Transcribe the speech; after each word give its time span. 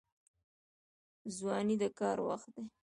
ځواني 1.35 1.75
د 1.81 1.83
کار 1.99 2.17
وخت 2.29 2.49
دی 2.55 2.65